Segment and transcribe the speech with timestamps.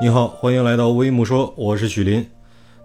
[0.00, 2.24] 你好，欢迎来到微木说，我是许林。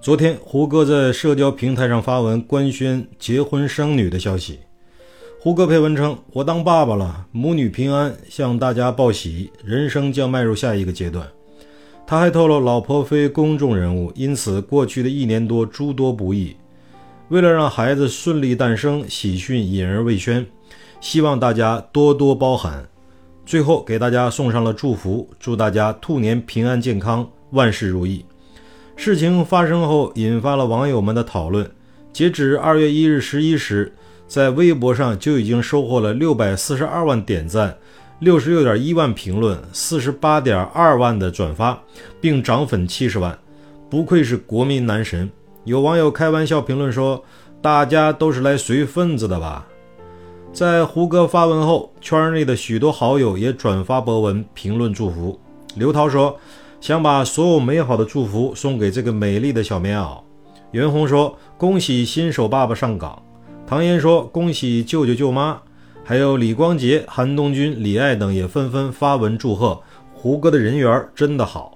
[0.02, 4.62] 昨天胡歌在社交平台上发文官宣结婚生女的消息。
[5.40, 11.28] 胡歌配文称：“我当爸爸了，母女平安，向大家报喜，人生将迈入下一个阶段。”
[12.08, 16.56] 他还透露，老婆非公众人物，因此过去的一年多诸多不易。
[17.30, 20.44] 为了让孩子顺利诞生，喜讯隐而未宣，
[21.00, 22.84] 希望大家多多包涵。
[23.46, 28.26] 最后给大家送上了祝福，祝大家兔年平安健康，万事如意。
[28.96, 31.70] 事情发生后，引发了网友们的讨论。
[32.12, 33.92] 截止二月一日十一时，
[34.28, 37.76] 在微博上就已经收获了六百四十二万点赞，
[38.20, 41.82] 六十六点一万评论，四十八点二万的转发，
[42.22, 43.38] 并涨粉七十万。
[43.90, 45.30] 不愧是国民男神！
[45.66, 47.24] 有网友开玩笑评论说
[47.62, 49.68] ：“大家都是来随份子的吧？”
[50.54, 55.40] 在胡歌发文后，圈内的许多好友也转发博文，评论祝福。
[55.74, 56.38] 刘涛说
[56.80, 60.20] ：“想把所有美好的祝福送给这个美丽的小棉袄。”
[60.70, 63.20] 袁弘说：“恭喜新手爸爸上岗。”
[63.66, 65.60] 唐嫣说：“恭喜舅舅舅妈。”
[66.06, 69.82] 还有李光洁、韩东君、李艾等也纷纷发文祝贺
[70.14, 71.76] 胡歌的人缘真的好。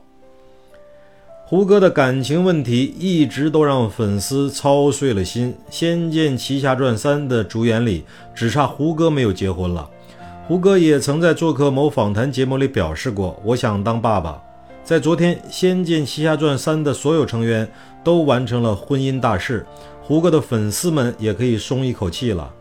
[1.49, 8.03] 胡歌的感情问题一直都让粉丝操碎了心，《仙剑奇侠传三》的主演里
[8.35, 9.89] 只差胡歌没有结婚了。
[10.45, 14.37] 胡歌也曾在做客某访谈节目里表示过：“我想当爸爸。”
[14.83, 17.65] 在昨天，《仙剑奇侠传三》的所有成员
[18.03, 19.65] 都完成了婚姻大事，
[20.01, 22.53] 胡歌的粉丝们也可以松一口气了。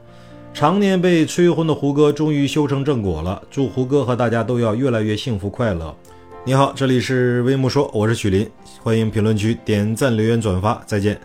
[0.54, 5.92] 常年被催婚的胡歌终于修成正果了，祝胡歌和大家都要越来越幸福快乐。
[6.48, 8.48] 你好，这里是微木说，我是许林，
[8.80, 11.20] 欢迎评论区点赞、留言、转发，再见。